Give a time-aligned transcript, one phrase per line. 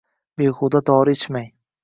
[0.41, 1.49] Behuda dori ichmang.